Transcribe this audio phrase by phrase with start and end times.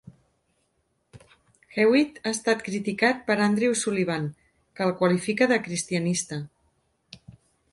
[1.75, 4.25] Hewitt ha estat criticat per Andrew Sullivan,
[4.79, 6.41] que el qualifica de cristianista.